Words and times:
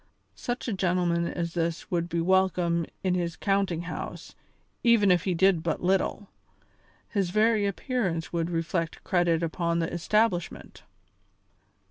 Such 0.33 0.67
a 0.67 0.73
gentleman 0.73 1.27
as 1.27 1.53
this 1.53 1.91
would 1.91 2.09
be 2.09 2.21
welcome 2.21 2.87
in 3.03 3.13
his 3.13 3.35
counting 3.35 3.83
house, 3.83 4.33
even 4.83 5.11
if 5.11 5.25
he 5.25 5.35
did 5.35 5.61
but 5.61 5.83
little; 5.83 6.27
his 7.09 7.29
very 7.29 7.67
appearance 7.67 8.33
would 8.33 8.49
reflect 8.49 9.03
credit 9.03 9.43
upon 9.43 9.77
the 9.77 9.93
establishment. 9.93 10.81